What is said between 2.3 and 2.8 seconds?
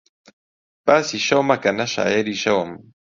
شەوم